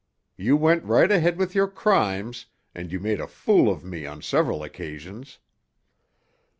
[0.35, 4.23] You went right ahead with your crimes, and you made a fool of me on
[4.23, 5.37] several occasions.